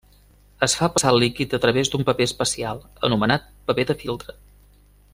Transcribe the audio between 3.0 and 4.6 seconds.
anomenat paper de filtre.